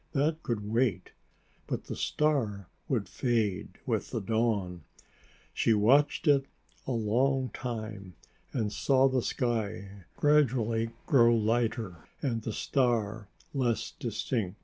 [0.13, 1.11] That could wait,
[1.67, 4.81] but the star would fade with the dawn.
[5.53, 6.45] She watched it
[6.87, 8.15] a long time
[8.51, 14.57] and saw the sky gradually grow lighter and the star less distinct.